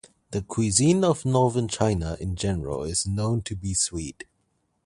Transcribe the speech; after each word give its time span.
The 0.31 0.41
cuisine 0.41 1.03
of 1.03 1.25
northern 1.25 1.67
China, 1.67 2.17
in 2.19 2.35
general, 2.35 2.81
is 2.83 3.05
known 3.05 3.43
to 3.43 3.55
be 3.55 3.75
sweet. 3.75 4.23